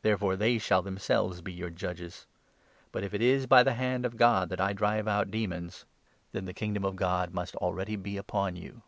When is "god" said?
4.16-4.48, 6.96-7.34